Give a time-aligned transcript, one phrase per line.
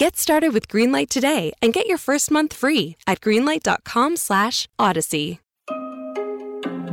[0.00, 5.40] Get started with Greenlight today and get your first month free at greenlight.com/odyssey.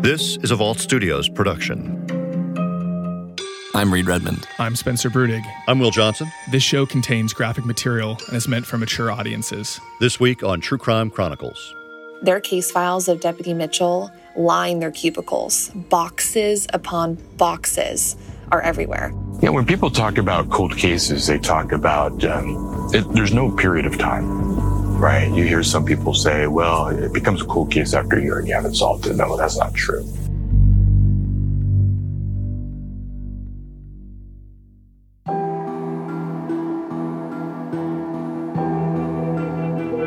[0.02, 2.06] This is a Vault Studios production.
[3.74, 4.46] I'm Reed Redmond.
[4.60, 5.42] I'm Spencer Brudig.
[5.70, 6.30] I'm Will Johnson.
[6.52, 9.80] This show contains graphic material and is meant for mature audiences.
[10.02, 11.74] This week on True Crime Chronicles.
[12.24, 15.70] Their case files of Deputy Mitchell line their cubicles.
[15.70, 18.18] Boxes upon boxes
[18.52, 19.14] are everywhere.
[19.42, 23.86] Yeah, when people talk about cold cases, they talk about um, it, there's no period
[23.86, 25.32] of time, right?
[25.32, 28.48] You hear some people say, well, it becomes a cold case after a year and
[28.48, 29.16] you haven't solved it.
[29.16, 30.06] No, that's not true.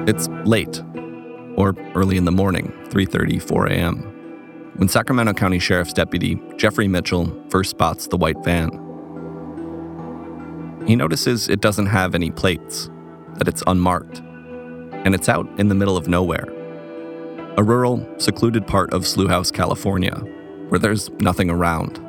[0.08, 0.82] It's late,
[1.54, 4.19] or early in the morning, 3:30, 4 a.m.,
[4.80, 8.70] when Sacramento County Sheriff's Deputy Jeffrey Mitchell first spots the white van.
[10.86, 12.88] He notices it doesn't have any plates,
[13.34, 16.48] that it's unmarked, and it's out in the middle of nowhere.
[17.58, 20.14] A rural, secluded part of Slough House, California,
[20.70, 22.00] where there's nothing around.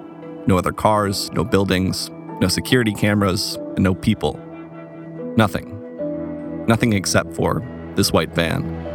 [0.48, 4.40] No other cars, no buildings, no security cameras, and no people.
[5.36, 5.78] Nothing.
[6.70, 7.62] Nothing except for
[7.98, 8.91] this white van.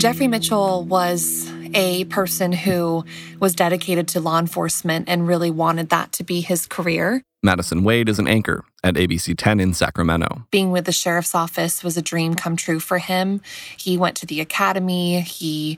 [0.00, 3.04] Jeffrey Mitchell was a person who
[3.38, 7.22] was dedicated to law enforcement and really wanted that to be his career.
[7.42, 10.46] Madison Wade is an anchor at ABC 10 in Sacramento.
[10.50, 13.42] Being with the sheriff's office was a dream come true for him.
[13.76, 15.76] He went to the academy, he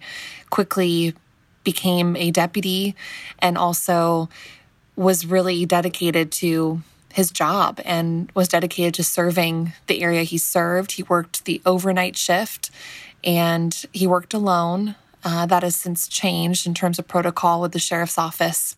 [0.50, 1.16] quickly
[1.64, 2.94] became a deputy,
[3.40, 4.28] and also
[4.94, 6.80] was really dedicated to
[7.12, 10.92] his job and was dedicated to serving the area he served.
[10.92, 12.70] He worked the overnight shift
[13.24, 14.96] and he worked alone.
[15.24, 18.76] Uh, that has since changed in terms of protocol with the sheriff's office.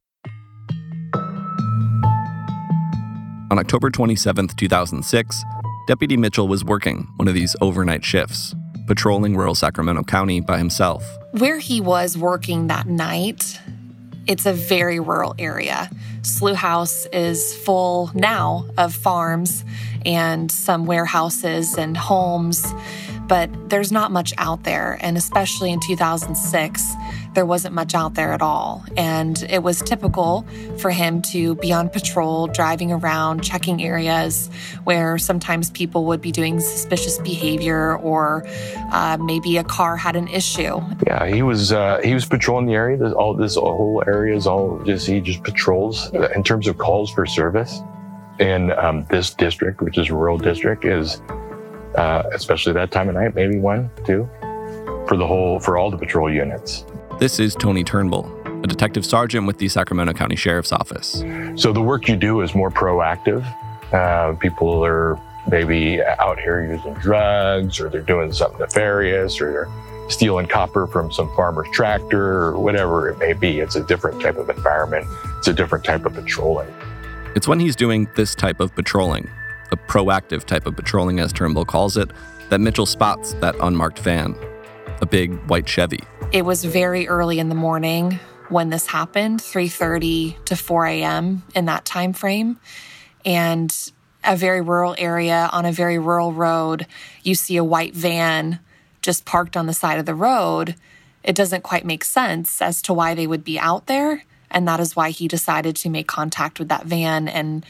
[3.50, 5.44] On October 27, 2006,
[5.87, 8.55] Deputy Mitchell was working one of these overnight shifts,
[8.87, 11.05] patrolling rural Sacramento County by himself.
[11.32, 13.61] Where he was working that night,
[14.26, 15.91] it's a very rural area.
[16.22, 19.65] Slough House is full now of farms
[20.05, 22.66] and some warehouses and homes
[23.26, 24.98] but there's not much out there.
[25.00, 26.94] And especially in 2006,
[27.34, 28.84] there wasn't much out there at all.
[28.96, 30.46] And it was typical
[30.78, 34.48] for him to be on patrol, driving around, checking areas
[34.84, 38.46] where sometimes people would be doing suspicious behavior or
[38.92, 40.80] uh, maybe a car had an issue.
[41.06, 42.96] Yeah, he was uh, he was patrolling the area.
[42.96, 46.28] This, all this whole area is all just he just patrols yeah.
[46.34, 47.80] in terms of calls for service.
[48.40, 51.22] In um, this district, which is a rural district, is
[51.97, 54.28] uh, especially that time of night, maybe one, two,
[55.06, 56.84] for the whole, for all the patrol units.
[57.19, 58.31] This is Tony Turnbull,
[58.65, 61.22] a detective sergeant with the Sacramento County Sheriff's Office.
[61.55, 63.44] So the work you do is more proactive.
[63.93, 70.11] Uh, people are maybe out here using drugs, or they're doing something nefarious, or they're
[70.11, 73.61] stealing copper from some farmer's tractor, or whatever it may be.
[73.61, 75.06] It's a different type of environment.
[75.38, 76.72] It's a different type of patrolling.
[77.37, 79.28] It's when he's doing this type of patrolling
[79.74, 82.08] the proactive type of patrolling, as Turnbull calls it,
[82.50, 84.36] that Mitchell spots that unmarked van,
[85.00, 85.98] a big white Chevy.
[86.30, 88.20] It was very early in the morning
[88.50, 91.42] when this happened, 3:30 to 4 a.m.
[91.56, 92.60] in that time frame,
[93.24, 93.74] and
[94.22, 96.86] a very rural area on a very rural road,
[97.22, 98.60] you see a white van
[99.02, 100.76] just parked on the side of the road.
[101.24, 104.24] It doesn't quite make sense as to why they would be out there.
[104.50, 107.66] And that is why he decided to make contact with that van and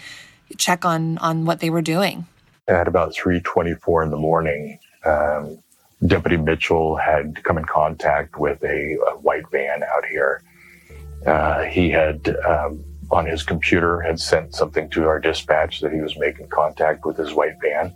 [0.58, 2.26] check on on what they were doing.
[2.68, 5.58] At about 3:24 in the morning, um,
[6.06, 10.42] Deputy Mitchell had come in contact with a, a white van out here.
[11.26, 16.00] Uh, he had um, on his computer had sent something to our dispatch that he
[16.00, 17.94] was making contact with his white van.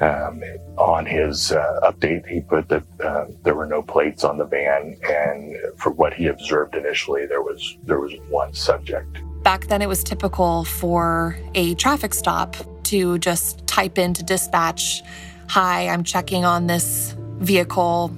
[0.00, 0.42] Um,
[0.78, 4.96] on his uh, update, he put that uh, there were no plates on the van,
[5.06, 9.18] and for what he observed initially, there was there was one subject.
[9.42, 15.02] Back then, it was typical for a traffic stop to just type into dispatch,
[15.48, 18.16] Hi, I'm checking on this vehicle.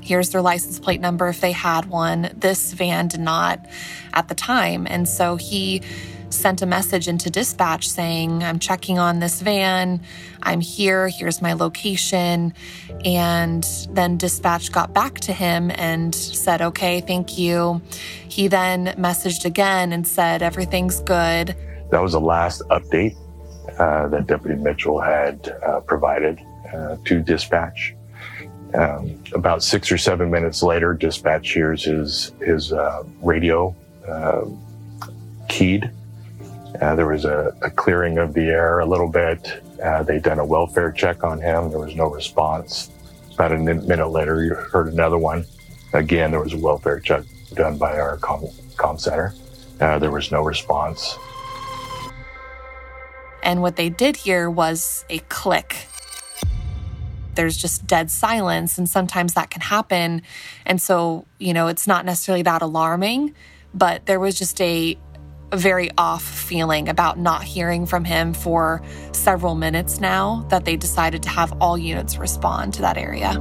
[0.00, 2.30] Here's their license plate number if they had one.
[2.34, 3.66] This van did not
[4.12, 4.86] at the time.
[4.88, 5.82] And so he
[6.34, 10.00] sent a message into dispatch saying, I'm checking on this van.
[10.42, 11.08] I'm here.
[11.08, 12.52] Here's my location.
[13.04, 17.80] And then dispatch got back to him and said, Okay, thank you.
[18.28, 21.56] He then messaged again and said, Everything's good.
[21.90, 23.16] That was the last update
[23.78, 26.40] uh, that Deputy Mitchell had uh, provided
[26.72, 27.94] uh, to dispatch.
[28.74, 33.74] Um, about six or seven minutes later, dispatch hears his his uh, radio
[34.08, 34.46] uh,
[35.48, 35.90] keyed.
[36.80, 39.62] Uh, there was a, a, clearing of the air a little bit.
[39.82, 41.70] Uh, they'd done a welfare check on him.
[41.70, 42.90] There was no response.
[43.34, 45.44] About a minute later, you heard another one.
[45.92, 47.22] Again, there was a welfare check
[47.54, 49.34] done by our com, center.
[49.80, 51.16] Uh, there was no response.
[53.44, 55.86] And what they did hear was a click
[57.34, 60.22] there's just dead silence and sometimes that can happen
[60.64, 63.34] and so you know it's not necessarily that alarming
[63.74, 64.96] but there was just a
[65.56, 71.22] very off feeling about not hearing from him for several minutes now that they decided
[71.22, 73.32] to have all units respond to that area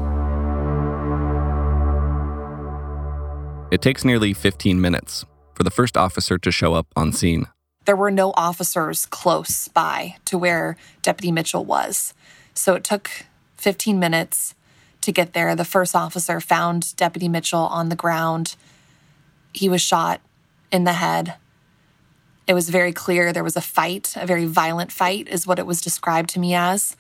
[3.72, 5.26] it takes nearly 15 minutes
[5.56, 7.48] for the first officer to show up on scene
[7.86, 12.14] there were no officers close by to where Deputy Mitchell was.
[12.54, 13.10] So it took
[13.58, 14.56] 15 minutes
[15.02, 15.56] to get there.
[15.56, 18.56] The first officer found Deputy Mitchell on the ground.
[19.54, 20.22] He was shot
[20.72, 21.36] in the head.
[22.46, 25.66] It was very clear there was a fight, a very violent fight, is what it
[25.66, 26.98] was described to me as.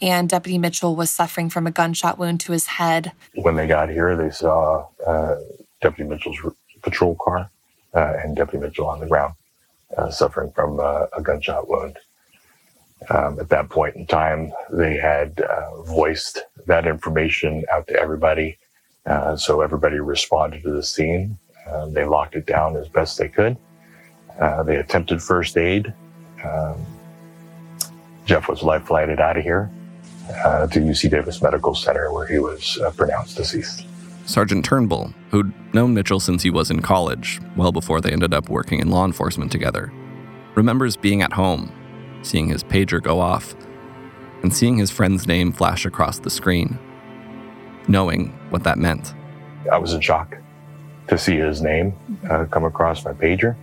[0.00, 3.12] And Deputy Mitchell was suffering from a gunshot wound to his head.
[3.34, 5.36] When they got here, they saw uh,
[5.80, 6.38] Deputy Mitchell's
[6.82, 7.50] patrol car
[7.94, 9.34] uh, and Deputy Mitchell on the ground,
[9.96, 11.98] uh, suffering from uh, a gunshot wound.
[13.08, 18.58] Um, at that point in time, they had uh, voiced that information out to everybody.
[19.06, 21.38] Uh, so everybody responded to the scene.
[21.66, 23.56] Uh, they locked it down as best they could.
[24.40, 25.92] Uh, they attempted first aid.
[26.42, 26.84] Um,
[28.24, 29.70] Jeff was life flighted out of here
[30.44, 33.86] uh, to UC Davis Medical Center, where he was uh, pronounced deceased.
[34.24, 38.48] Sergeant Turnbull, who'd known Mitchell since he was in college, well before they ended up
[38.48, 39.92] working in law enforcement together,
[40.54, 41.72] remembers being at home
[42.22, 43.54] seeing his pager go off,
[44.42, 46.78] and seeing his friend's name flash across the screen,
[47.88, 49.14] knowing what that meant.
[49.70, 50.36] I was in shock
[51.08, 51.94] to see his name
[52.28, 53.56] uh, come across my pager.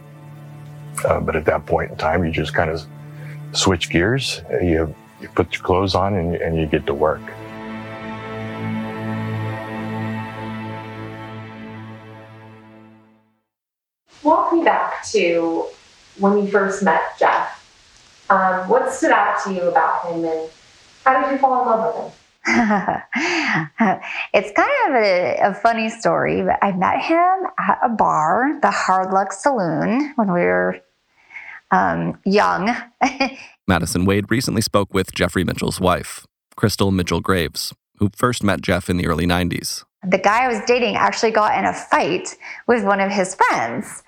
[1.06, 2.86] Uh, but at that point in time, you just kind of
[3.52, 4.42] switch gears.
[4.62, 7.22] You, you put your clothes on and, and you get to work.
[14.24, 15.68] Walk me back to
[16.18, 17.58] when you first met Jeff
[18.30, 20.50] um, what stood out to you about him and
[21.06, 22.12] how did you fall in love with him?
[24.34, 28.72] it's kind of a, a, funny story, but I met him at a bar, the
[28.72, 30.80] Hard Luck Saloon, when we were
[31.72, 32.75] um, young.
[33.68, 36.25] Madison Wade recently spoke with Jeffrey Mitchell's wife,
[36.56, 39.84] Crystal Mitchell Graves, who first met Jeff in the early 90s.
[40.08, 42.36] The guy I was dating actually got in a fight
[42.68, 44.04] with one of his friends.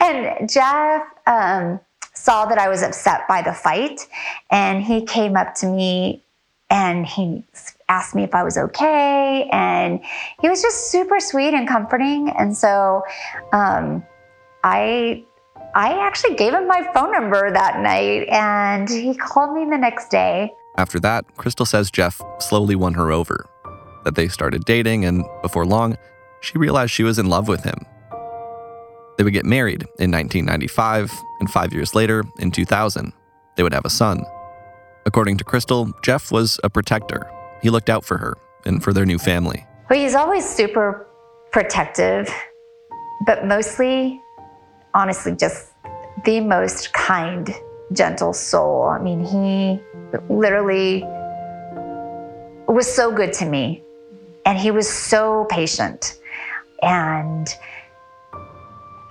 [0.00, 1.80] And Jeff, um,
[2.14, 4.06] saw that I was upset by the fight,
[4.50, 6.22] and he came up to me
[6.70, 7.44] and he
[7.88, 10.00] asked me if I was okay, and
[10.40, 12.30] he was just super sweet and comforting.
[12.30, 13.02] And so,
[13.52, 14.02] um,
[14.64, 15.24] I
[15.74, 20.10] I actually gave him my phone number that night, and he called me the next
[20.10, 20.52] day.
[20.76, 23.46] After that, Crystal says Jeff slowly won her over.
[24.04, 25.96] That they started dating, and before long,
[26.42, 27.86] she realized she was in love with him.
[29.16, 31.10] They would get married in 1995,
[31.40, 33.12] and five years later, in 2000,
[33.56, 34.24] they would have a son.
[35.06, 37.30] According to Crystal, Jeff was a protector.
[37.62, 39.66] He looked out for her and for their new family.
[39.88, 41.06] Well, he's always super
[41.50, 42.28] protective,
[43.26, 44.21] but mostly,
[44.94, 45.72] honestly, just
[46.24, 47.54] the most kind,
[47.92, 48.84] gentle soul.
[48.84, 49.80] I mean, he
[50.28, 51.02] literally
[52.68, 53.82] was so good to me,
[54.46, 56.18] and he was so patient.
[56.82, 57.48] And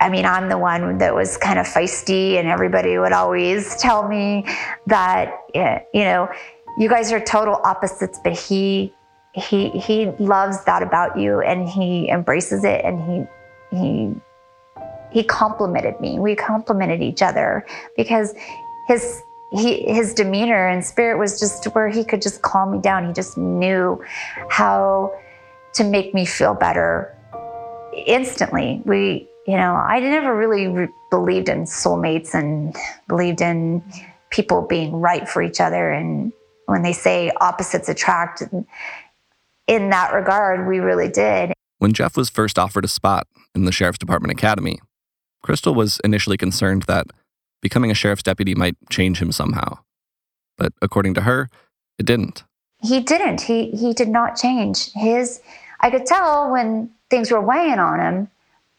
[0.00, 4.08] I mean, I'm the one that was kind of feisty, and everybody would always tell
[4.08, 4.44] me
[4.86, 6.28] that, eh, you know,
[6.78, 8.92] you guys are total opposites, but he
[9.34, 13.00] he he loves that about you, and he embraces it, and
[13.70, 14.14] he he
[15.12, 16.18] he complimented me.
[16.18, 17.66] We complimented each other
[17.96, 18.34] because
[18.88, 23.06] his he his demeanor and spirit was just where he could just calm me down.
[23.06, 24.02] He just knew
[24.48, 25.12] how
[25.74, 27.14] to make me feel better
[28.06, 28.82] instantly.
[28.84, 32.76] We you know, I never really re- believed in soulmates and
[33.08, 33.82] believed in
[34.30, 35.90] people being right for each other.
[35.90, 36.32] And
[36.66, 38.44] when they say opposites attract,
[39.66, 41.52] in that regard, we really did.
[41.78, 44.78] When Jeff was first offered a spot in the Sheriff's Department Academy,
[45.42, 47.08] Crystal was initially concerned that
[47.60, 49.78] becoming a sheriff's deputy might change him somehow.
[50.56, 51.48] But according to her,
[51.98, 52.44] it didn't.
[52.78, 53.42] He didn't.
[53.42, 54.92] He he did not change.
[54.92, 55.40] His
[55.80, 58.28] I could tell when things were weighing on him,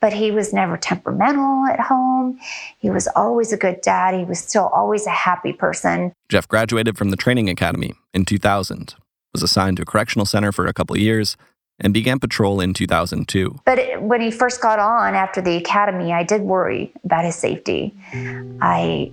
[0.01, 2.39] but he was never temperamental at home.
[2.77, 4.13] He was always a good dad.
[4.13, 6.13] He was still always a happy person.
[6.29, 8.95] Jeff graduated from the training academy in 2000,
[9.31, 11.37] was assigned to a correctional center for a couple of years,
[11.83, 13.59] and began patrol in 2002.
[13.65, 17.93] But when he first got on after the academy, I did worry about his safety.
[18.61, 19.11] I,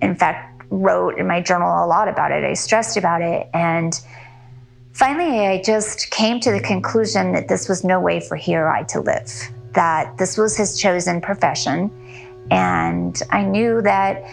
[0.00, 2.42] in fact, wrote in my journal a lot about it.
[2.42, 3.48] I stressed about it.
[3.54, 4.00] And
[4.92, 8.68] finally, I just came to the conclusion that this was no way for He or
[8.68, 9.30] I to live,
[9.74, 11.90] that this was his chosen profession.
[12.50, 14.24] And I knew that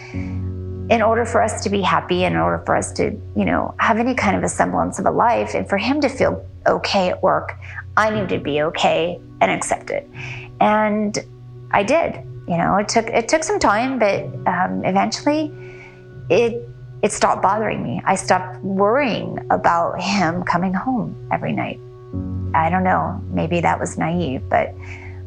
[0.90, 3.04] in order for us to be happy, in order for us to,
[3.36, 6.08] you know, have any kind of a semblance of a life, and for him to
[6.08, 7.56] feel okay at work,
[7.96, 10.08] I needed to be okay and accept it.
[10.60, 11.18] And
[11.70, 12.16] I did.
[12.46, 15.52] You know, it took it took some time, but um, eventually,
[16.28, 16.68] it
[17.02, 18.02] it stopped bothering me.
[18.04, 21.80] I stopped worrying about him coming home every night.
[22.54, 23.20] I don't know.
[23.30, 24.74] Maybe that was naive, but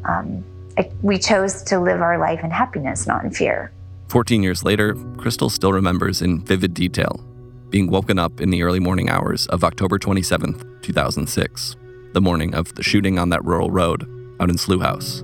[0.06, 0.44] um,
[0.78, 3.72] I, we chose to live our life in happiness, not in fear.
[4.08, 7.24] 14 years later, Crystal still remembers in vivid detail
[7.70, 11.76] being woken up in the early morning hours of October 27, 2006,
[12.14, 14.08] the morning of the shooting on that rural road
[14.40, 15.22] out in Slough House.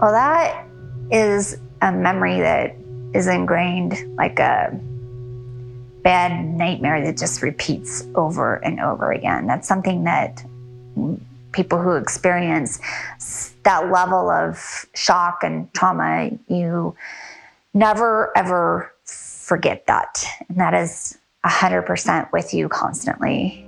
[0.00, 0.66] Well, that
[1.10, 2.74] is a memory that
[3.12, 4.70] is ingrained like a
[6.02, 9.46] bad nightmare that just repeats over and over again.
[9.46, 10.42] That's something that
[11.52, 12.80] people who experience
[13.64, 16.96] that level of shock and trauma, you
[17.74, 20.24] never ever forget that.
[20.48, 23.66] And that is 100% with you constantly.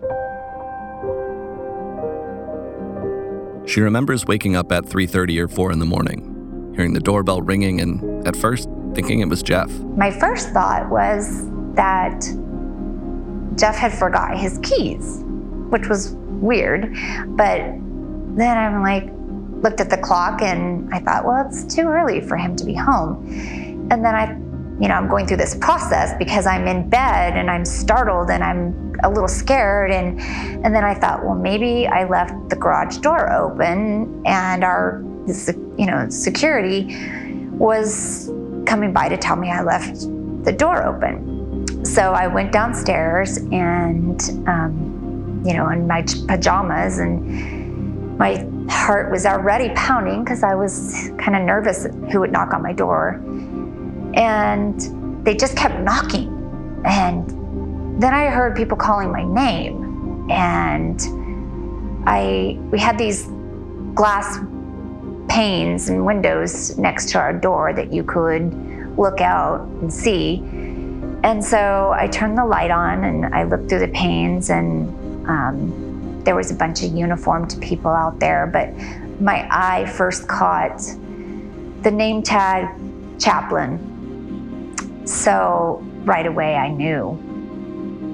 [3.64, 7.80] She remembers waking up at 3:30 or 4 in the morning, hearing the doorbell ringing
[7.80, 9.70] and at first thinking it was Jeff.
[9.96, 12.20] My first thought was that
[13.56, 15.22] Jeff had forgot his keys,
[15.70, 16.92] which was weird.
[17.28, 17.60] But
[18.36, 19.08] then I'm like
[19.62, 22.74] looked at the clock and I thought, well, it's too early for him to be
[22.74, 23.24] home.
[23.92, 24.36] And then I
[24.80, 28.42] you know, I'm going through this process because I'm in bed and I'm startled and
[28.42, 29.92] I'm a little scared.
[29.92, 35.04] And, and then I thought, well, maybe I left the garage door open and our,
[35.78, 36.96] you know, security
[37.52, 38.28] was
[38.66, 40.00] coming by to tell me I left
[40.44, 41.84] the door open.
[41.84, 49.26] So I went downstairs and, um, you know, in my pajamas and my heart was
[49.26, 53.20] already pounding because I was kind of nervous who would knock on my door.
[54.14, 56.28] And they just kept knocking.
[56.84, 57.28] And
[58.00, 60.30] then I heard people calling my name.
[60.30, 61.00] And
[62.06, 63.28] I we had these
[63.94, 64.38] glass
[65.28, 68.52] panes and windows next to our door that you could
[68.98, 70.38] look out and see.
[71.24, 74.88] And so I turned the light on and I looked through the panes, and
[75.28, 78.46] um, there was a bunch of uniformed people out there.
[78.46, 78.74] But
[79.20, 80.78] my eye first caught
[81.82, 82.68] the name tag
[83.18, 83.91] chaplain
[85.04, 87.18] so right away I knew.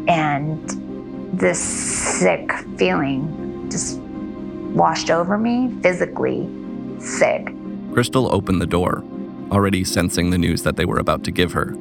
[0.08, 0.68] And
[1.38, 6.48] this sick feeling just washed over me, physically
[6.98, 7.52] sick.
[7.92, 9.04] Crystal opened the door,
[9.50, 11.72] already sensing the news that they were about to give her.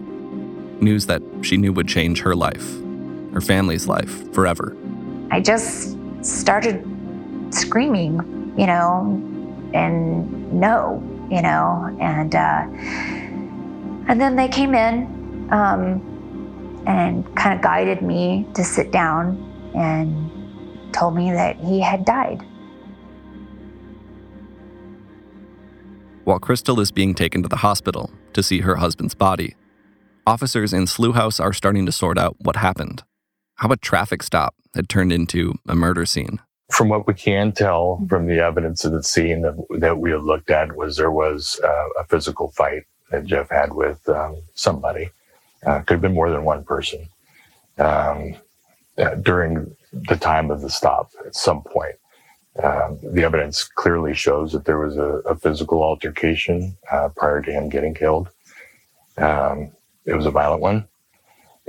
[0.80, 2.66] News that she knew would change her life,
[3.34, 4.76] her family's life, forever.
[5.32, 6.86] I just started
[7.50, 9.22] screaming, you know,
[9.74, 12.66] and no, you know, and uh,
[14.08, 19.44] and then they came in um, and kind of guided me to sit down
[19.76, 22.42] and told me that he had died.
[26.24, 29.56] While Crystal is being taken to the hospital to see her husband's body,
[30.26, 33.04] officers in Slough House are starting to sort out what happened,
[33.56, 36.40] how a traffic stop had turned into a murder scene.
[36.70, 40.24] From what we can tell from the evidence of the scene that, that we have
[40.24, 45.10] looked at was there was uh, a physical fight that Jeff had with um, somebody.
[45.66, 47.10] Uh, could have been more than one person
[47.80, 48.36] um,
[48.98, 51.96] uh, during the time of the stop at some point.
[52.64, 57.52] Um, the evidence clearly shows that there was a, a physical altercation uh, prior to
[57.52, 58.30] him getting killed.
[59.18, 59.72] Um,
[60.06, 60.88] it was a violent one.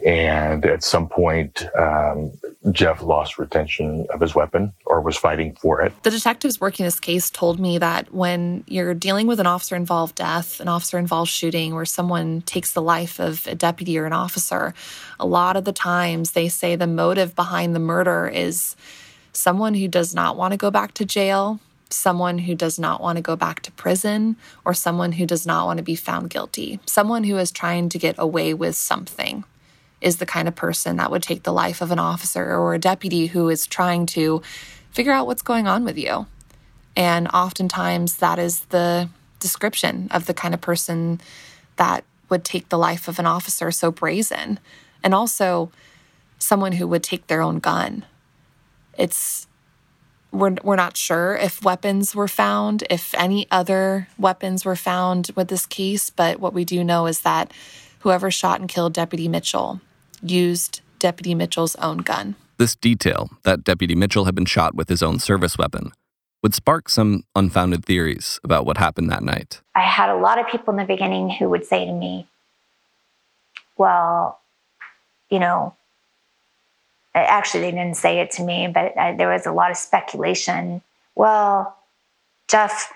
[0.04, 2.32] And at some point, um,
[2.70, 5.92] Jeff lost retention of his weapon or was fighting for it.
[6.02, 10.14] The detectives working this case told me that when you're dealing with an officer involved
[10.14, 14.12] death, an officer involved shooting, where someone takes the life of a deputy or an
[14.12, 14.72] officer,
[15.18, 18.76] a lot of the times they say the motive behind the murder is
[19.32, 23.16] someone who does not want to go back to jail someone who does not want
[23.16, 26.78] to go back to prison or someone who does not want to be found guilty.
[26.86, 29.42] Someone who is trying to get away with something
[30.00, 32.78] is the kind of person that would take the life of an officer or a
[32.78, 34.42] deputy who is trying to
[34.90, 36.26] figure out what's going on with you.
[36.96, 39.08] And oftentimes that is the
[39.40, 41.20] description of the kind of person
[41.76, 44.58] that would take the life of an officer so brazen.
[45.02, 45.70] And also
[46.38, 48.04] someone who would take their own gun.
[48.96, 49.46] It's
[50.30, 55.48] we're, we're not sure if weapons were found, if any other weapons were found with
[55.48, 57.52] this case, but what we do know is that
[58.00, 59.80] whoever shot and killed Deputy Mitchell
[60.22, 62.34] used Deputy Mitchell's own gun.
[62.58, 65.92] This detail, that Deputy Mitchell had been shot with his own service weapon,
[66.42, 69.60] would spark some unfounded theories about what happened that night.
[69.74, 72.26] I had a lot of people in the beginning who would say to me,
[73.76, 74.40] Well,
[75.30, 75.74] you know,
[77.14, 80.82] actually, they didn't say it to me, but I, there was a lot of speculation.
[81.14, 81.76] Well,
[82.48, 82.92] Jeff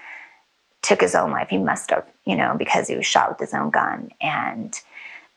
[0.83, 1.49] took his own life.
[1.50, 4.11] He must have, you know, because he was shot with his own gun.
[4.21, 4.79] And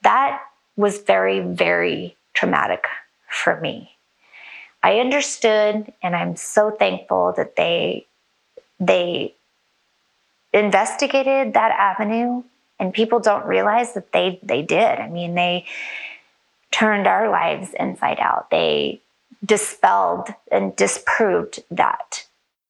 [0.03, 0.41] that
[0.75, 2.85] was very, very traumatic
[3.29, 3.91] for me.
[4.83, 8.05] I understood, and I'm so thankful that they
[8.79, 9.33] they
[10.53, 12.43] investigated that avenue,
[12.79, 14.99] and people don't realize that they they did.
[14.99, 15.65] I mean, they
[16.71, 18.51] turned our lives inside out.
[18.51, 19.01] They
[19.43, 22.27] dispelled and disproved that.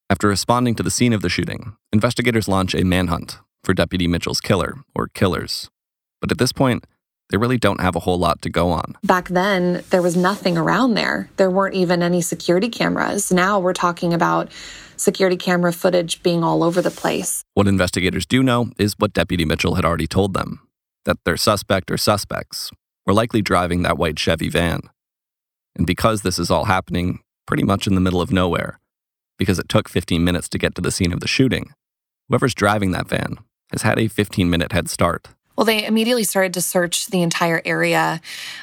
[0.09, 4.39] After responding to the scene of the shooting, investigators launch a manhunt for Deputy Mitchell's
[4.39, 5.69] killer or killers.
[6.21, 6.85] But at this point,
[7.29, 8.95] they really don't have a whole lot to go on.
[9.03, 11.29] Back then, there was nothing around there.
[11.37, 13.31] There weren't even any security cameras.
[13.31, 14.51] Now we're talking about
[14.97, 17.43] security camera footage being all over the place.
[17.53, 20.61] What investigators do know is what Deputy Mitchell had already told them
[21.05, 22.71] that their suspect or suspects
[23.05, 24.81] were likely driving that white Chevy van.
[25.75, 28.79] And because this is all happening pretty much in the middle of nowhere,
[29.37, 31.73] because it took 15 minutes to get to the scene of the shooting,
[32.27, 33.37] whoever's driving that van
[33.71, 35.27] has had a 15 minute head start.
[35.55, 38.21] Well, they immediately started to search the entire area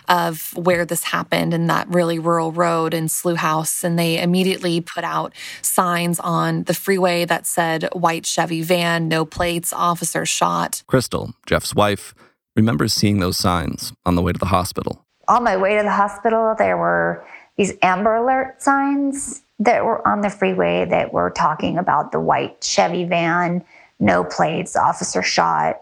[0.08, 3.82] of where this happened in that really rural road in Slough House.
[3.82, 5.32] And they immediately put out
[5.62, 10.82] signs on the freeway that said white Chevy van, no plates, officer shot.
[10.86, 12.14] Crystal, Jeff's wife,
[12.54, 15.04] remembers seeing those signs on the way to the hospital.
[15.28, 17.24] On my way to the hospital, there were
[17.56, 22.62] these Amber Alert signs that were on the freeway that were talking about the white
[22.62, 23.64] Chevy van,
[24.00, 25.80] no plates, officer shot.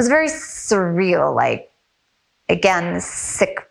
[0.00, 1.70] It was very surreal, like,
[2.48, 3.68] again, this sick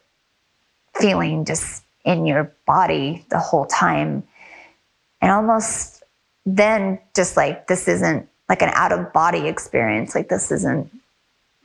[0.96, 4.22] feeling just in your body the whole time.
[5.24, 6.04] And almost
[6.46, 10.14] then, just like, this isn't like an out of body experience.
[10.14, 10.92] Like, this isn't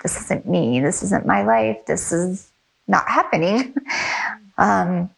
[0.03, 0.81] this isn't me.
[0.81, 1.85] This isn't my life.
[1.85, 2.51] This is
[2.89, 3.75] not happening.
[4.57, 5.11] um,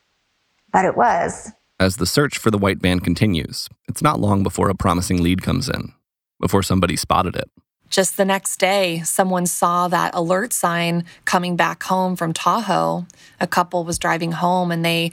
[0.73, 1.53] but it was.
[1.79, 5.43] As the search for the white van continues, it's not long before a promising lead
[5.43, 5.93] comes in,
[6.41, 7.49] before somebody spotted it.
[7.91, 13.07] Just the next day, someone saw that alert sign coming back home from Tahoe.
[13.41, 15.13] A couple was driving home and they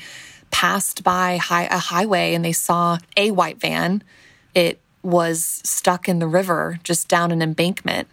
[0.51, 4.03] passed by high, a highway and they saw a white van.
[4.55, 8.07] It was stuck in the river just down an embankment.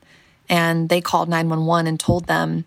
[0.49, 2.64] And they called 911 and told them,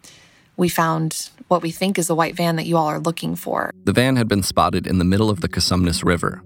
[0.55, 3.71] We found what we think is a white van that you all are looking for.
[3.83, 6.41] The van had been spotted in the middle of the Cosumnes River.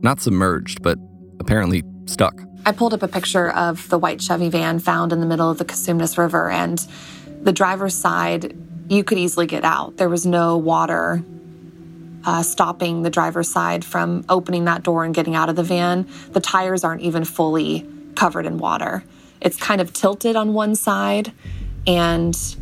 [0.00, 0.98] Not submerged, but
[1.38, 2.34] apparently stuck.
[2.64, 5.58] I pulled up a picture of the white Chevy van found in the middle of
[5.58, 6.78] the Cosumnes River, and
[7.42, 8.56] the driver's side,
[8.88, 9.96] you could easily get out.
[9.96, 11.22] There was no water
[12.24, 16.08] uh, stopping the driver's side from opening that door and getting out of the van.
[16.30, 19.02] The tires aren't even fully covered in water
[19.42, 21.32] it's kind of tilted on one side
[21.86, 22.56] and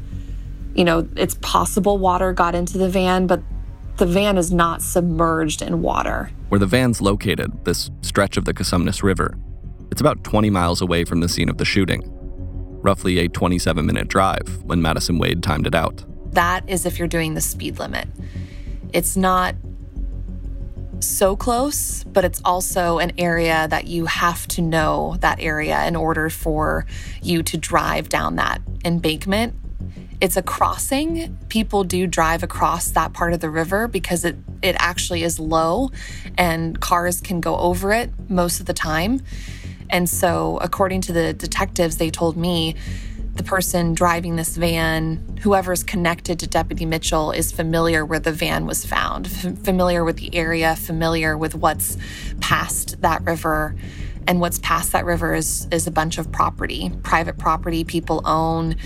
[0.74, 3.40] you know it's possible water got into the van but
[3.98, 8.54] the van is not submerged in water where the van's located this stretch of the
[8.54, 9.36] Cosumnes River
[9.90, 12.02] it's about 20 miles away from the scene of the shooting
[12.82, 17.08] roughly a 27 minute drive when Madison Wade timed it out that is if you're
[17.08, 18.08] doing the speed limit
[18.92, 19.54] it's not
[21.02, 25.96] so close, but it's also an area that you have to know that area in
[25.96, 26.86] order for
[27.22, 29.54] you to drive down that embankment.
[30.20, 31.38] It's a crossing.
[31.48, 35.90] People do drive across that part of the river because it, it actually is low
[36.36, 39.22] and cars can go over it most of the time.
[39.90, 42.76] And so, according to the detectives, they told me
[43.34, 48.66] the person driving this van, whoever's connected to Deputy Mitchell, is familiar where the van
[48.66, 49.28] was found,
[49.64, 51.96] familiar with the area, familiar with what's
[52.40, 53.74] past that river.
[54.26, 58.76] And what's past that river is, is a bunch of property, private property people own.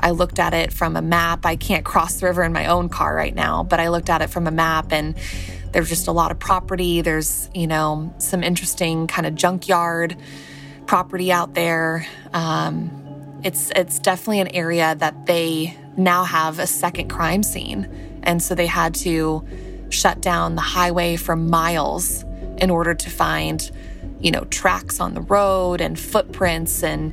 [0.00, 1.44] I looked at it from a map.
[1.44, 4.22] I can't cross the river in my own car right now, but I looked at
[4.22, 5.14] it from a map and
[5.72, 7.02] There's just a lot of property.
[7.02, 10.16] There's, you know, some interesting kind of junkyard
[10.88, 12.04] property out there.
[12.32, 12.90] Um,
[13.44, 17.86] it's it's definitely an area that they now have a second crime scene,
[18.24, 19.44] and so they had to
[19.90, 22.24] shut down the highway for miles
[22.58, 23.70] in order to find,
[24.18, 27.12] you know, tracks on the road and footprints and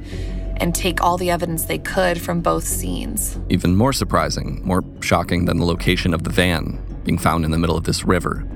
[0.58, 3.38] and take all the evidence they could from both scenes.
[3.50, 7.58] Even more surprising, more shocking than the location of the van being found in the
[7.58, 8.48] middle of this river,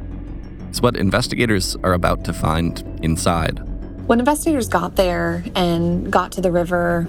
[0.72, 3.69] is what investigators are about to find inside.
[4.10, 7.06] When investigators got there and got to the river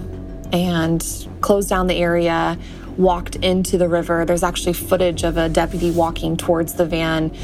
[0.53, 1.03] and
[1.41, 2.59] closed down the area,
[2.95, 7.35] walked into the river, there's actually footage of a deputy walking towards the van.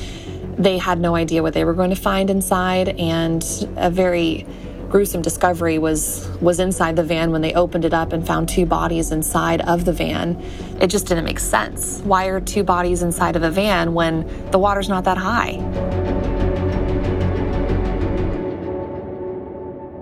[0.60, 3.44] They had no idea what they were going to find inside, and
[3.78, 4.46] a very
[4.90, 8.68] gruesome discovery was was inside the van when they opened it up and found two
[8.68, 10.40] bodies inside of the van.
[10.80, 12.00] It just didn't make sense.
[12.02, 15.97] Why are two bodies inside of a van when the water's not that high?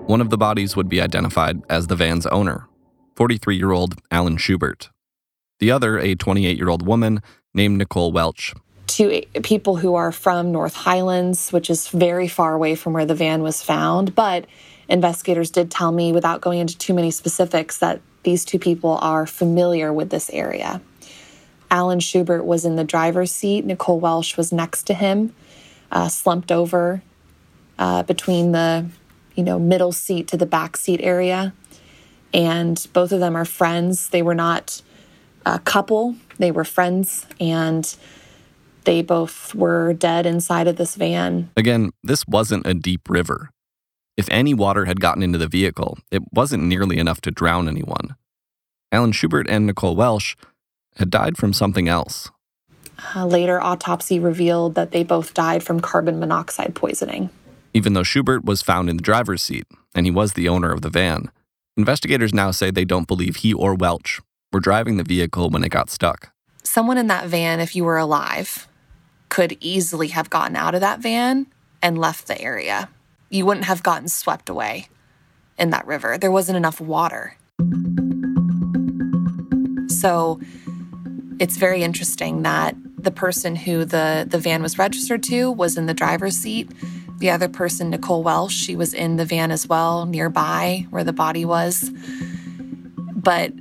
[0.07, 2.67] One of the bodies would be identified as the van's owner,
[3.15, 4.91] 43 year old Alan Schubert.
[5.59, 7.23] The other, a 28 year old woman
[7.55, 8.53] named Nicole Welch.
[8.85, 13.15] Two people who are from North Highlands, which is very far away from where the
[13.15, 14.45] van was found, but
[14.87, 19.25] investigators did tell me, without going into too many specifics, that these two people are
[19.25, 20.81] familiar with this area.
[21.71, 23.65] Alan Schubert was in the driver's seat.
[23.65, 25.33] Nicole Welch was next to him,
[25.91, 27.01] uh, slumped over
[27.79, 28.85] uh, between the
[29.35, 31.53] you know middle seat to the back seat area.
[32.33, 34.09] And both of them are friends.
[34.09, 34.81] They were not
[35.45, 37.95] a couple; they were friends, and
[38.83, 41.49] they both were dead inside of this van.
[41.57, 43.49] Again, this wasn't a deep river.
[44.17, 48.15] If any water had gotten into the vehicle, it wasn't nearly enough to drown anyone.
[48.91, 50.37] Alan Schubert and Nicole Welch
[50.95, 52.31] had died from something else.
[53.13, 57.29] Uh, later, autopsy revealed that they both died from carbon monoxide poisoning.
[57.75, 60.81] Even though Schubert was found in the driver's seat and he was the owner of
[60.81, 61.29] the van,
[61.75, 64.21] investigators now say they don't believe he or Welch
[64.53, 66.31] were driving the vehicle when it got stuck.
[66.63, 68.69] Someone in that van, if you were alive,
[69.27, 71.47] could easily have gotten out of that van
[71.81, 72.89] and left the area
[73.29, 74.87] you wouldn't have gotten swept away
[75.57, 76.17] in that river.
[76.17, 77.35] There wasn't enough water.
[79.89, 80.39] So
[81.39, 85.85] it's very interesting that the person who the, the van was registered to was in
[85.85, 86.71] the driver's seat.
[87.19, 91.13] The other person, Nicole Welch, she was in the van as well, nearby where the
[91.13, 91.91] body was.
[93.15, 93.53] But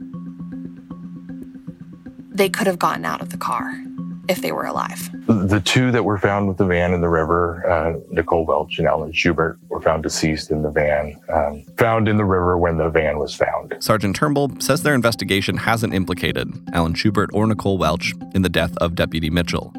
[2.31, 3.81] they could have gotten out of the car
[4.29, 5.11] if they were alive.
[5.27, 8.89] The two that were found with the van in the river, uh, Nicole Welch and
[8.89, 12.89] Alan Schubert, were found deceased in the van, um, found in the river when the
[12.89, 13.75] van was found.
[13.81, 18.77] Sergeant Turnbull says their investigation hasn't implicated Alan Schubert or Nicole Welch in the death
[18.79, 19.73] of Deputy Mitchell.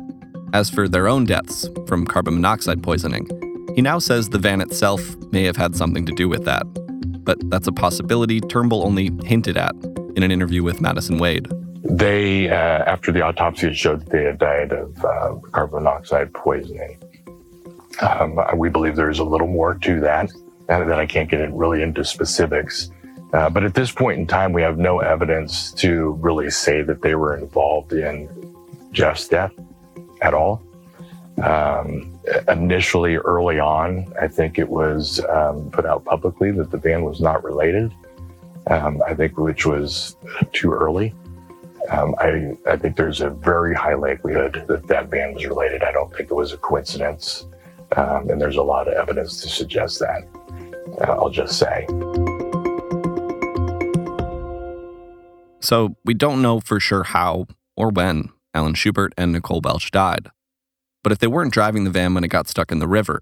[0.54, 3.28] As for their own deaths from carbon monoxide poisoning,
[3.76, 6.64] he now says the van itself may have had something to do with that.
[7.26, 9.76] But that's a possibility Turnbull only hinted at
[10.16, 11.52] in an interview with Madison Wade.
[11.84, 16.98] They, uh, after the autopsy, showed that they had died of uh, carbon monoxide poisoning.
[18.02, 20.32] Um, we believe there's a little more to that,
[20.70, 22.90] and then I can't get really into specifics.
[23.34, 27.02] Uh, but at this point in time, we have no evidence to really say that
[27.02, 28.30] they were involved in
[28.92, 29.52] Jeff's death
[30.22, 30.65] at all.
[31.44, 32.18] Um,
[32.48, 37.20] initially, early on, I think it was um, put out publicly that the band was
[37.20, 37.94] not related.
[38.68, 40.16] Um, I think which was
[40.54, 41.14] too early.
[41.92, 45.84] Um, I, I think there's a very high likelihood that that band was related.
[45.84, 47.46] I don't think it was a coincidence.
[47.96, 50.24] Um, and there's a lot of evidence to suggest that.
[51.02, 51.86] Uh, I'll just say.
[55.62, 60.30] So we don't know for sure how or when Alan Schubert and Nicole Welch died.
[61.06, 63.22] But if they weren't driving the van when it got stuck in the river,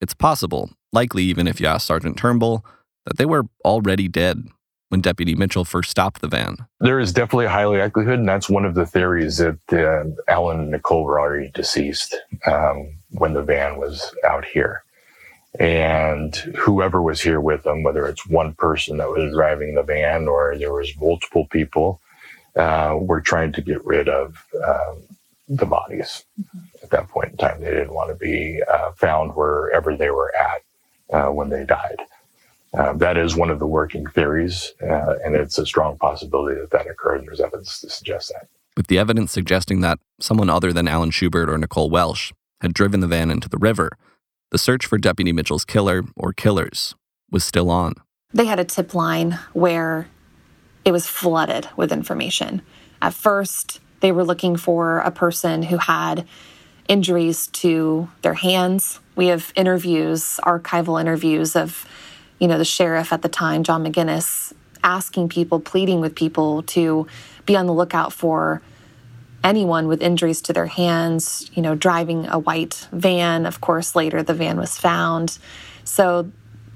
[0.00, 2.64] it's possible, likely even if you ask Sergeant Turnbull,
[3.04, 4.44] that they were already dead
[4.88, 6.56] when Deputy Mitchell first stopped the van.
[6.80, 10.60] There is definitely a high likelihood, and that's one of the theories that uh, Alan
[10.60, 14.82] and Nicole were already deceased um, when the van was out here.
[15.60, 20.28] And whoever was here with them, whether it's one person that was driving the van
[20.28, 22.00] or there was multiple people,
[22.56, 25.02] uh, were trying to get rid of um,
[25.48, 26.24] the bodies.
[26.40, 26.58] Mm-hmm.
[26.82, 30.32] At that point in time, they didn't want to be uh, found wherever they were
[30.36, 30.62] at
[31.12, 32.00] uh, when they died.
[32.74, 36.70] Uh, that is one of the working theories, uh, and it's a strong possibility that
[36.70, 37.24] that occurred.
[37.24, 38.48] There's evidence to suggest that.
[38.76, 43.00] With the evidence suggesting that someone other than Alan Schubert or Nicole Welch had driven
[43.00, 43.90] the van into the river,
[44.50, 46.94] the search for Deputy Mitchell's killer or killers
[47.30, 47.94] was still on.
[48.32, 50.08] They had a tip line where
[50.84, 52.62] it was flooded with information.
[53.00, 56.26] At first, they were looking for a person who had
[56.88, 59.00] injuries to their hands.
[59.16, 61.86] We have interviews, archival interviews of,
[62.38, 67.06] you know, the sheriff at the time, John McGinnis, asking people, pleading with people to
[67.46, 68.62] be on the lookout for
[69.44, 73.46] anyone with injuries to their hands, you know, driving a white van.
[73.46, 75.38] Of course, later the van was found.
[75.84, 76.30] So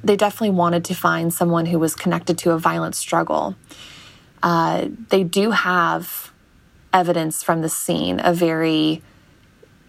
[0.04, 3.56] they definitely wanted to find someone who was connected to a violent struggle.
[4.42, 6.31] Uh, they do have
[6.92, 9.02] evidence from the scene, a very,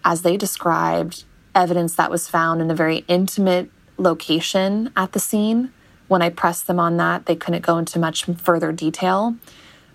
[0.04, 5.72] as they described, evidence that was found in a very intimate location at the scene.
[6.08, 9.36] When I pressed them on that, they couldn't go into much further detail.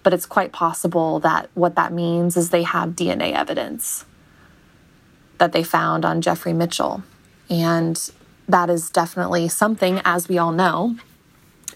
[0.02, 4.06] But it's quite possible that what that means is they have DNA evidence
[5.38, 7.04] that they found on Jeffrey Mitchell.
[7.50, 8.10] And
[8.48, 10.96] that is definitely something, as we all know,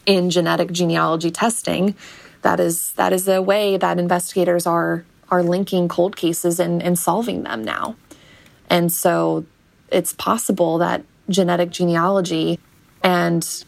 [0.05, 1.95] in genetic genealogy testing.
[2.41, 6.97] That is that is a way that investigators are are linking cold cases and, and
[6.99, 7.95] solving them now.
[8.69, 9.45] And so
[9.89, 12.59] it's possible that genetic genealogy
[13.03, 13.65] and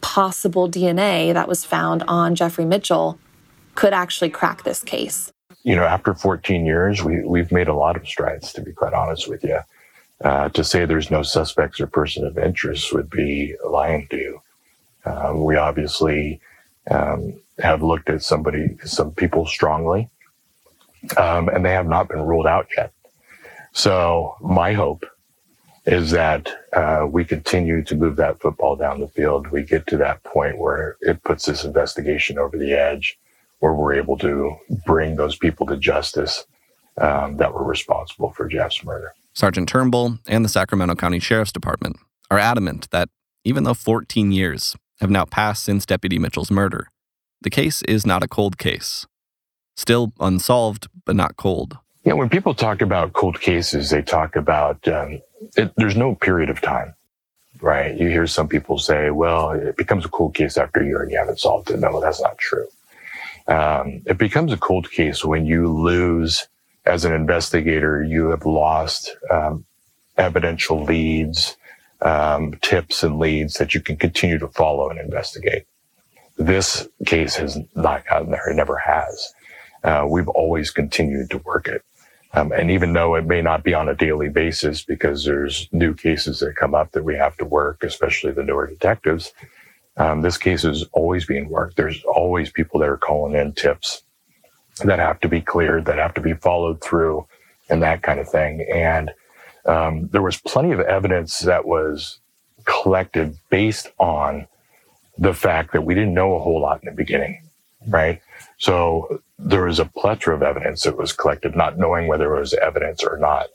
[0.00, 3.16] possible DNA that was found on Jeffrey Mitchell
[3.76, 5.32] could actually crack this case.
[5.62, 8.92] You know, after 14 years, we, we've made a lot of strides, to be quite
[8.92, 9.60] honest with you.
[10.20, 14.42] Uh, to say there's no suspects or person of interest would be lying to you.
[15.04, 16.40] Um, we obviously
[16.90, 20.08] um, have looked at somebody, some people strongly,
[21.16, 22.92] um, and they have not been ruled out yet.
[23.72, 25.04] So my hope
[25.86, 29.48] is that uh, we continue to move that football down the field.
[29.48, 33.18] We get to that point where it puts this investigation over the edge,
[33.58, 36.46] where we're able to bring those people to justice
[36.98, 39.12] um, that were responsible for Jeff's murder.
[39.34, 41.96] Sergeant Turnbull and the Sacramento County Sheriff's Department
[42.30, 43.08] are adamant that
[43.44, 46.88] even though 14 years have now passed since Deputy Mitchell's murder,
[47.42, 49.06] the case is not a cold case.
[49.76, 51.78] Still unsolved, but not cold.
[52.04, 55.20] Yeah, when people talk about cold cases, they talk about um,
[55.56, 56.94] it, there's no period of time,
[57.60, 57.96] right?
[57.98, 61.10] You hear some people say, well, it becomes a cold case after a year and
[61.10, 61.78] you haven't solved it.
[61.78, 62.66] No, that's not true.
[63.46, 66.48] Um, it becomes a cold case when you lose
[66.86, 69.64] as an investigator, you have lost um,
[70.18, 71.56] evidential leads,
[72.02, 75.64] um, tips and leads that you can continue to follow and investigate.
[76.36, 78.50] This case has not gotten there.
[78.50, 79.32] It never has.
[79.84, 81.82] Uh, we've always continued to work it.
[82.32, 85.94] Um, and even though it may not be on a daily basis because there's new
[85.94, 89.32] cases that come up that we have to work, especially the newer detectives,
[89.96, 91.76] um, this case is always being worked.
[91.76, 94.02] There's always people that are calling in tips
[94.84, 97.26] that have to be cleared, that have to be followed through,
[97.70, 98.66] and that kind of thing.
[98.72, 99.12] And
[99.66, 102.18] um, there was plenty of evidence that was
[102.64, 104.46] collected based on
[105.18, 107.43] the fact that we didn't know a whole lot in the beginning,
[107.88, 108.20] right?
[108.58, 112.54] So there was a plethora of evidence that was collected, not knowing whether it was
[112.54, 113.48] evidence or not.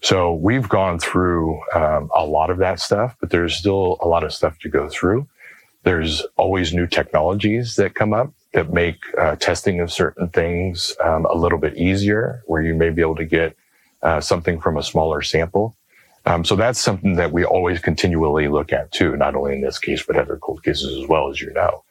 [0.00, 4.24] So we've gone through um, a lot of that stuff, but there's still a lot
[4.24, 5.28] of stuff to go through.
[5.84, 11.24] There's always new technologies that come up that make uh, testing of certain things um,
[11.26, 13.56] a little bit easier, where you may be able to get
[14.02, 15.76] uh, something from a smaller sample.
[16.24, 19.78] Um, so that's something that we always continually look at too, not only in this
[19.78, 21.84] case but other cold cases as well, as you know.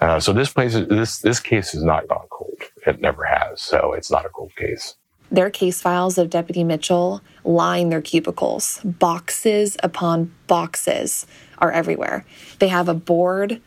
[0.00, 2.58] Uh, so this place, this this case has not gone cold.
[2.86, 3.60] It never has.
[3.60, 4.96] So it's not a cold case.
[5.30, 8.80] Their case files of Deputy Mitchell line their cubicles.
[8.84, 11.26] Boxes upon boxes
[11.58, 12.24] are everywhere.
[12.58, 13.60] They have a board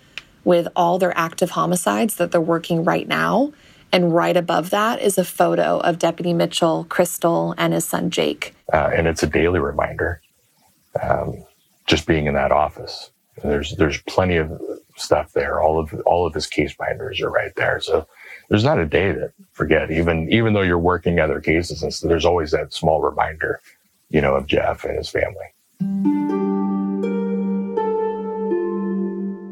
[0.44, 3.52] with all their active homicides that they're working right now.
[3.92, 8.54] And right above that is a photo of Deputy Mitchell, Crystal, and his son Jake.
[8.72, 10.22] Uh, and it's a daily reminder,
[11.02, 11.44] um,
[11.86, 13.12] just being in that office.
[13.44, 14.52] there's there's plenty of
[14.98, 15.62] stuff there.
[15.62, 17.80] All of all of his case binders are right there.
[17.80, 18.08] So
[18.50, 19.92] there's not a day that forget.
[19.92, 23.62] Even even though you're working other cases, and so there's always that small reminder,
[24.10, 25.54] you know, of Jeff and his family.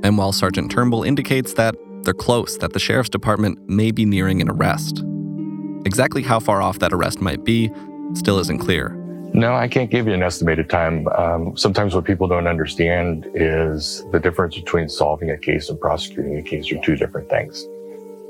[0.03, 4.39] And while Sergeant Turnbull indicates that they're close, that the sheriff's department may be nearing
[4.39, 5.03] an arrest,
[5.85, 7.71] exactly how far off that arrest might be
[8.13, 9.04] still isn't clear.
[9.35, 11.09] No, I can't give you an estimated time.
[11.09, 16.37] Um, sometimes what people don't understand is the difference between solving a case and prosecuting
[16.37, 17.65] a case are two different things,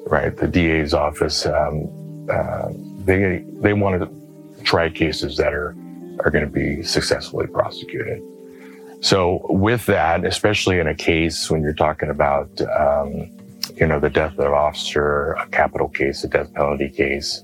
[0.07, 0.35] right?
[0.35, 2.69] The DA's office, um, uh,
[3.03, 5.75] they they want to try cases that are
[6.21, 8.23] are going to be successfully prosecuted.
[9.01, 13.29] So with that, especially in a case when you're talking about, um,
[13.75, 17.43] you know, the death of an officer, a capital case, a death penalty case,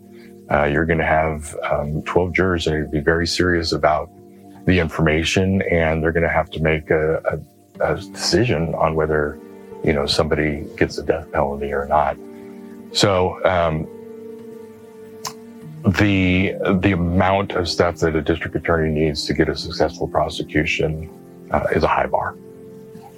[0.52, 3.72] uh, you're going to have um, 12 jurors that are going to be very serious
[3.72, 4.10] about
[4.66, 7.40] the information, and they're going to have to make a,
[7.80, 9.40] a, a decision on whether,
[9.84, 12.18] you know, somebody gets a death penalty or not.
[12.94, 13.88] So um,
[15.84, 21.10] the the amount of stuff that a district attorney needs to get a successful prosecution
[21.52, 22.36] uh, is a high bar.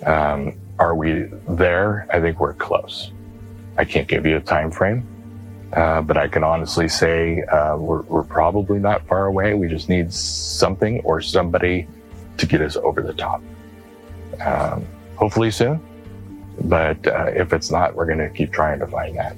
[0.06, 2.08] Um, are we there?
[2.12, 3.12] I think we're close.
[3.78, 5.08] I can't give you a time frame,
[5.76, 9.54] uh, but I can honestly say uh, we're, we're probably not far away.
[9.54, 11.88] We just need something or somebody
[12.38, 13.42] to get us over the top.
[14.44, 15.80] Um, hopefully soon,
[16.62, 19.36] but uh, if it's not, we're going to keep trying to find that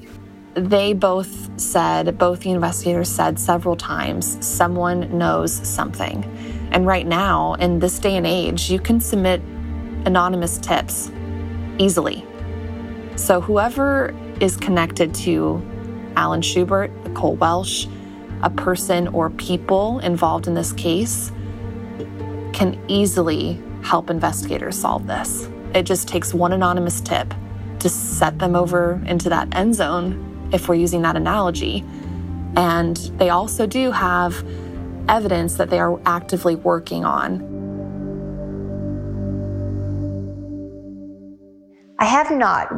[0.56, 6.24] they both said, both the investigators said several times, someone knows something.
[6.72, 9.42] And right now, in this day and age, you can submit
[10.06, 11.12] anonymous tips
[11.78, 12.26] easily.
[13.18, 15.62] So whoever is connected to
[16.16, 17.88] Alan Schubert, Nicole Welch,
[18.42, 21.32] a person or people involved in this case
[22.54, 25.50] can easily help investigators solve this.
[25.74, 27.34] It just takes one anonymous tip
[27.80, 31.84] to set them over into that end zone if we're using that analogy.
[32.56, 34.46] And they also do have
[35.10, 37.54] evidence that they are actively working on.
[42.00, 42.70] I have not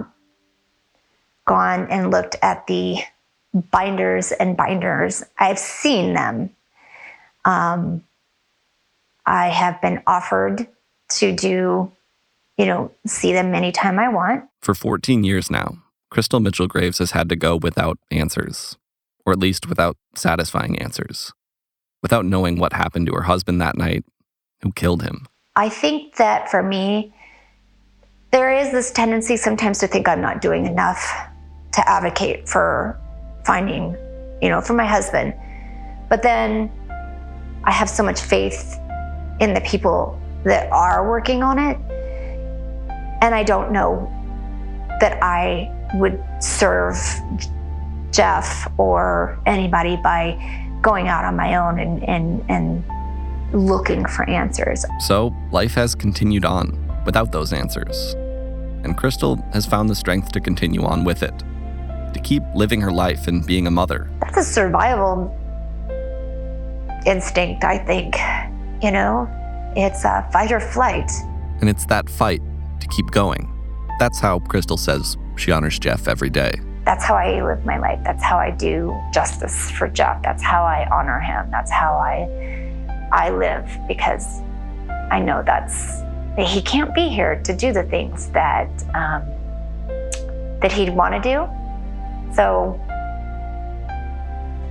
[1.46, 2.98] gone and looked at the
[3.62, 5.24] binders and binders.
[5.38, 6.50] I've seen them.
[7.46, 8.04] Um,
[9.26, 10.68] I have been offered
[11.10, 11.92] to do,
[12.58, 14.46] you know, see them anytime I want.
[14.62, 15.78] For 14 years now,
[16.10, 18.78] Crystal Mitchell Graves has had to go without answers,
[19.26, 21.34] or at least without satisfying answers,
[22.02, 24.06] without knowing what happened to her husband that night,
[24.62, 25.28] who killed him.
[25.56, 27.14] I think that for me,
[28.32, 31.12] there is this tendency sometimes to think I'm not doing enough
[31.74, 33.00] to advocate for
[33.48, 33.96] finding,
[34.42, 35.34] you know, for my husband.
[36.10, 36.70] But then
[37.64, 38.78] I have so much faith
[39.40, 41.78] in the people that are working on it.
[43.22, 44.12] And I don't know
[45.00, 46.98] that I would serve
[48.12, 50.38] Jeff or anybody by
[50.82, 52.84] going out on my own and, and, and
[53.54, 54.86] looking for answers.
[55.00, 58.14] So life has continued on without those answers.
[58.84, 61.34] And Crystal has found the strength to continue on with it,
[62.14, 64.10] to keep living her life and being a mother.
[64.20, 65.36] That's a survival
[67.06, 68.16] instinct, I think.
[68.84, 69.28] You know,
[69.76, 71.12] it's a fight or flight.
[71.62, 72.42] And it's that fight
[72.80, 73.52] to keep going.
[74.00, 76.52] That's how Crystal says she honors Jeff every day.
[76.86, 78.00] That's how I live my life.
[78.04, 80.22] That's how I do justice for Jeff.
[80.24, 81.50] That's how I honor him.
[81.52, 82.28] That's how I
[83.12, 84.42] I live because
[85.12, 86.02] I know that's
[86.38, 89.24] that he can't be here to do the things that um,
[90.62, 91.50] that he'd want to do.
[92.34, 92.80] So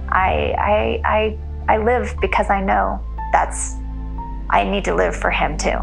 [0.09, 1.39] I I I
[1.69, 3.01] I live because I know
[3.33, 3.75] that's
[4.51, 5.79] I need to live for him too.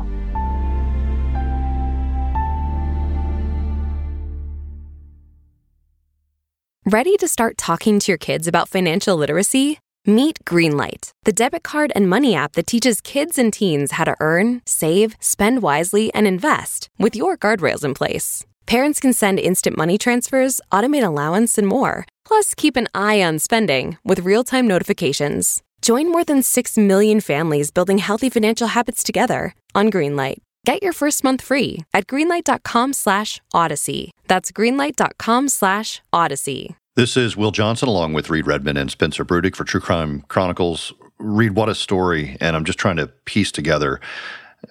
[6.85, 9.79] Ready to start talking to your kids about financial literacy?
[10.05, 14.17] Meet Greenlight, the debit card and money app that teaches kids and teens how to
[14.19, 18.45] earn, save, spend wisely, and invest with your guardrails in place.
[18.65, 22.05] Parents can send instant money transfers, automate allowance, and more.
[22.25, 25.61] Plus, keep an eye on spending with real time notifications.
[25.81, 30.37] Join more than 6 million families building healthy financial habits together on Greenlight.
[30.65, 34.11] Get your first month free at greenlight.com slash odyssey.
[34.27, 36.77] That's greenlight.com slash odyssey.
[36.95, 40.93] This is Will Johnson along with Reed Redman and Spencer Brudick for True Crime Chronicles.
[41.19, 42.37] Reed, what a story.
[42.39, 43.99] And I'm just trying to piece together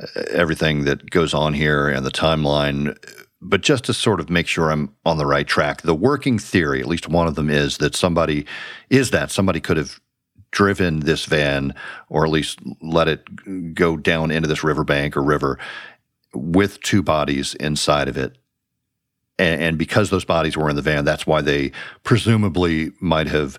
[0.01, 2.97] uh, everything that goes on here and the timeline.
[3.45, 6.81] But just to sort of make sure I'm on the right track, the working theory,
[6.81, 8.47] at least one of them is that somebody
[8.89, 10.01] is that somebody could have
[10.53, 11.75] driven this van
[12.09, 15.59] or at least let it go down into this riverbank or river
[16.35, 18.37] with two bodies inside of it
[19.39, 21.73] and, and because those bodies were in the van, that's why they
[22.05, 23.59] presumably might have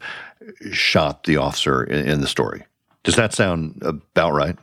[0.72, 2.63] shot the officer in, in the story.
[3.04, 4.58] Does that sound about right?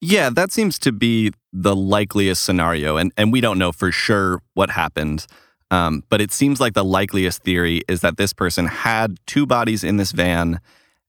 [0.00, 2.96] Yeah, that seems to be the likeliest scenario.
[2.96, 5.26] And, and we don't know for sure what happened.
[5.70, 9.82] Um, but it seems like the likeliest theory is that this person had two bodies
[9.82, 10.60] in this van.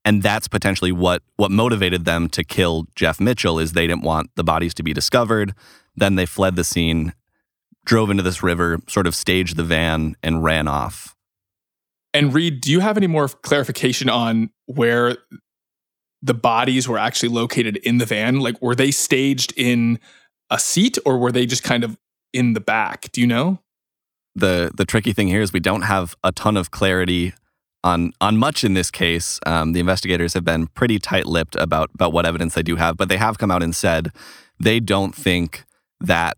[0.06, 4.32] And that's potentially what, what motivated them to kill Jeff Mitchell is they didn't want
[4.36, 5.54] the bodies to be discovered.
[5.96, 7.14] Then they fled the scene
[7.88, 11.16] drove into this river, sort of staged the van, and ran off.
[12.14, 15.18] And Reed, do you have any more clarification on where
[16.22, 18.40] the bodies were actually located in the van?
[18.40, 20.00] Like, were they staged in
[20.50, 21.98] a seat or were they just kind of
[22.34, 23.12] in the back?
[23.12, 23.60] Do you know?
[24.36, 27.34] The the tricky thing here is we don't have a ton of clarity
[27.84, 29.40] on on much in this case.
[29.46, 32.98] Um, the investigators have been pretty tight lipped about about what evidence they do have,
[32.98, 34.12] but they have come out and said
[34.60, 35.66] they don't think
[36.00, 36.38] that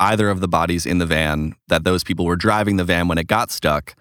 [0.00, 3.18] either of the bodies in the van, that those people were driving the van when
[3.18, 3.94] it got stuck.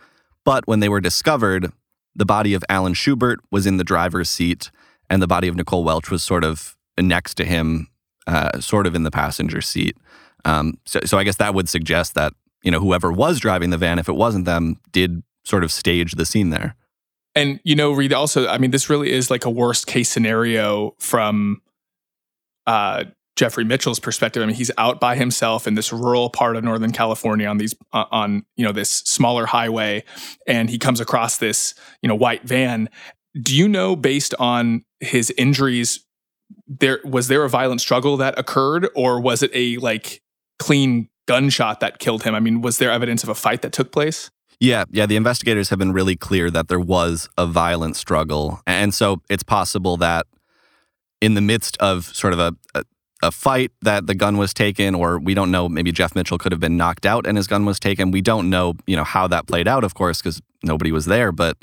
[0.45, 1.71] But when they were discovered,
[2.15, 4.71] the body of Alan Schubert was in the driver's seat,
[5.09, 7.87] and the body of Nicole Welch was sort of next to him,
[8.25, 9.97] uh, sort of in the passenger seat.
[10.45, 12.33] Um, so, so I guess that would suggest that
[12.63, 16.13] you know whoever was driving the van, if it wasn't them, did sort of stage
[16.13, 16.75] the scene there.
[17.35, 20.95] And you know, Reed, also, I mean, this really is like a worst case scenario
[20.99, 21.61] from
[22.65, 23.05] uh,
[23.37, 24.41] Jeffrey Mitchell's perspective.
[24.41, 27.75] I mean, he's out by himself in this rural part of Northern California on these
[27.93, 30.03] uh, on you know this smaller highway,
[30.47, 32.89] and he comes across this you know white van.
[33.41, 36.03] Do you know, based on his injuries,
[36.67, 40.21] there was there a violent struggle that occurred, or was it a like
[40.59, 42.33] clean gunshot that killed him?
[42.35, 44.29] I mean, was there evidence of a fight that took place?
[44.59, 45.05] Yeah, yeah.
[45.05, 49.43] The investigators have been really clear that there was a violent struggle, and so it's
[49.43, 50.25] possible that
[51.21, 52.83] in the midst of sort of a, a
[53.23, 55.67] a fight that the gun was taken, or we don't know.
[55.67, 58.11] Maybe Jeff Mitchell could have been knocked out and his gun was taken.
[58.11, 61.31] We don't know, you know, how that played out, of course, because nobody was there.
[61.31, 61.57] But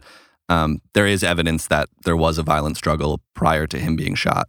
[0.49, 4.49] um, there is evidence that there was a violent struggle prior to him being shot.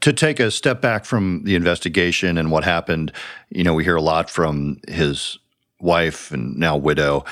[0.00, 3.12] To take a step back from the investigation and what happened,
[3.50, 5.38] you know, we hear a lot from his
[5.80, 7.24] wife and now widow,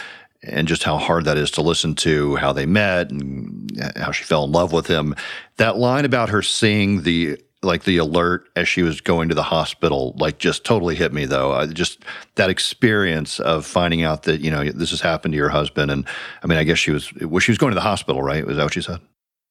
[0.43, 4.25] and just how hard that is to listen to, how they met and how she
[4.25, 5.15] fell in love with him.
[5.57, 9.43] That line about her seeing the like the alert as she was going to the
[9.43, 11.53] hospital like just totally hit me though.
[11.53, 12.05] I just
[12.37, 16.07] that experience of finding out that you know this has happened to your husband and
[16.43, 18.47] i mean i guess she was well, she was going to the hospital right?
[18.47, 19.01] Was that what she said?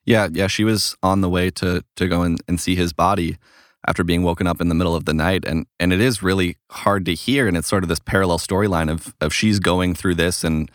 [0.05, 3.37] Yeah yeah she was on the way to to go and, and see his body
[3.87, 6.57] after being woken up in the middle of the night and and it is really
[6.71, 10.15] hard to hear and it's sort of this parallel storyline of of she's going through
[10.15, 10.71] this and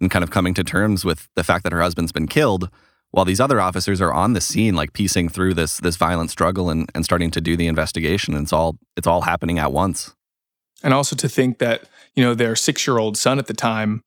[0.00, 2.70] and kind of coming to terms with the fact that her husband's been killed
[3.12, 6.68] while these other officers are on the scene like piecing through this this violent struggle
[6.68, 10.14] and, and starting to do the investigation and it's all it's all happening at once.
[10.82, 11.84] And also to think that
[12.16, 14.02] you know their six year old son at the time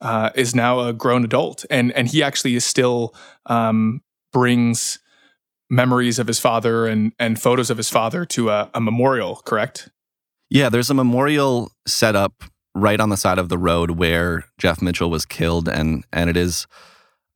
[0.00, 3.14] uh, is now a grown adult and and he actually is still
[3.46, 4.00] um,
[4.32, 4.98] brings
[5.70, 9.90] memories of his father and and photos of his father to a, a memorial correct?
[10.48, 12.44] Yeah there's a memorial set up
[12.74, 16.36] right on the side of the road where jeff mitchell was killed and and it
[16.36, 16.66] is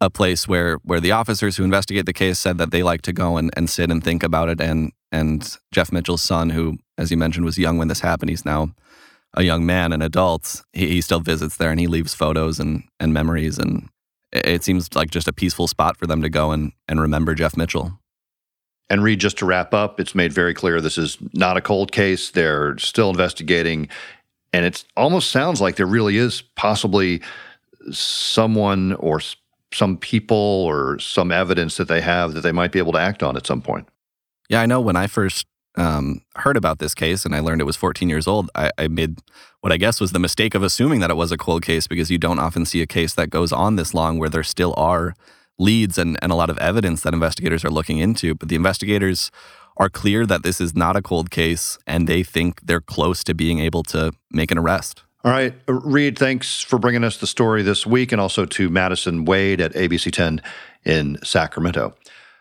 [0.01, 3.13] a place where where the officers who investigate the case said that they like to
[3.13, 7.11] go and, and sit and think about it and and Jeff Mitchell's son, who, as
[7.11, 8.71] you mentioned, was young when this happened, he's now
[9.35, 10.63] a young man, an adult.
[10.73, 13.89] He, he still visits there and he leaves photos and and memories and
[14.33, 17.57] it seems like just a peaceful spot for them to go and and remember Jeff
[17.57, 17.99] Mitchell.
[18.89, 21.93] And Reed, just to wrap up, it's made very clear this is not a cold
[21.93, 22.31] case.
[22.31, 23.89] They're still investigating,
[24.53, 27.23] and it almost sounds like there really is possibly
[27.93, 29.21] someone or
[29.73, 33.23] some people or some evidence that they have that they might be able to act
[33.23, 33.89] on at some point.
[34.49, 35.47] Yeah, I know when I first
[35.77, 38.89] um, heard about this case and I learned it was 14 years old, I, I,
[38.89, 39.19] made
[39.61, 42.11] what I guess was the mistake of assuming that it was a cold case because
[42.11, 45.15] you don't often see a case that goes on this long where there still are
[45.59, 48.35] leads and, and a lot of evidence that investigators are looking into.
[48.35, 49.31] But the investigators
[49.77, 53.35] are clear that this is not a cold case and they think they're close to
[53.35, 55.05] being able to make an arrest.
[55.23, 59.27] All right, Reed, thanks for bringing us the story this week, and also to Madison
[59.27, 60.41] Wade at ABC 10
[60.87, 61.95] in Sacramento.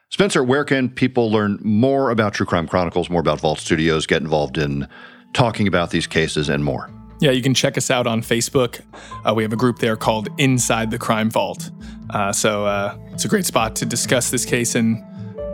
[0.10, 4.22] Spencer, where can people learn more about True Crime Chronicles, more about Vault Studios, get
[4.22, 4.88] involved in
[5.34, 6.90] talking about these cases, and more?
[7.20, 8.82] Yeah, you can check us out on Facebook.
[9.26, 11.70] Uh, we have a group there called Inside the Crime Vault.
[12.12, 15.04] Uh, so uh, it's a great spot to discuss this case and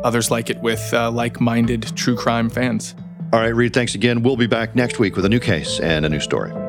[0.04, 2.94] others like it with uh, like minded true crime fans.
[3.34, 4.22] All right, Reed, thanks again.
[4.22, 6.65] We'll be back next week with a new case and a new story.